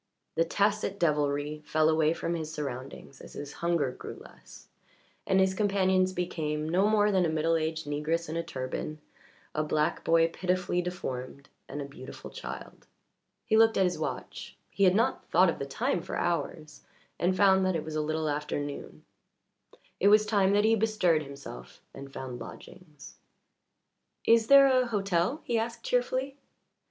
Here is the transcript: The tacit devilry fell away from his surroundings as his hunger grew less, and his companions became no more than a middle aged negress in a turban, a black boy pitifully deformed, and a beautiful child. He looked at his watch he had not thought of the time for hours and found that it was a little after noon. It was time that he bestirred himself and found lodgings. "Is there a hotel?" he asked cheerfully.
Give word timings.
The 0.33 0.43
tacit 0.45 0.99
devilry 0.99 1.61
fell 1.63 1.87
away 1.87 2.11
from 2.13 2.33
his 2.33 2.51
surroundings 2.51 3.21
as 3.21 3.33
his 3.33 3.53
hunger 3.61 3.91
grew 3.91 4.15
less, 4.15 4.67
and 5.27 5.39
his 5.39 5.53
companions 5.53 6.11
became 6.11 6.67
no 6.67 6.87
more 6.89 7.11
than 7.11 7.23
a 7.23 7.29
middle 7.29 7.55
aged 7.55 7.85
negress 7.85 8.27
in 8.27 8.35
a 8.35 8.41
turban, 8.41 8.97
a 9.53 9.63
black 9.63 10.03
boy 10.03 10.29
pitifully 10.29 10.81
deformed, 10.81 11.49
and 11.69 11.83
a 11.83 11.85
beautiful 11.85 12.31
child. 12.31 12.87
He 13.45 13.55
looked 13.55 13.77
at 13.77 13.83
his 13.83 13.99
watch 13.99 14.57
he 14.71 14.85
had 14.85 14.95
not 14.95 15.27
thought 15.29 15.51
of 15.51 15.59
the 15.59 15.67
time 15.67 16.01
for 16.01 16.15
hours 16.17 16.81
and 17.19 17.37
found 17.37 17.63
that 17.67 17.75
it 17.75 17.85
was 17.85 17.95
a 17.95 18.01
little 18.01 18.27
after 18.27 18.59
noon. 18.59 19.05
It 19.99 20.07
was 20.07 20.25
time 20.25 20.53
that 20.53 20.65
he 20.65 20.73
bestirred 20.73 21.21
himself 21.21 21.79
and 21.93 22.11
found 22.11 22.39
lodgings. 22.39 23.17
"Is 24.25 24.47
there 24.47 24.65
a 24.65 24.87
hotel?" 24.87 25.41
he 25.43 25.59
asked 25.59 25.83
cheerfully. 25.83 26.37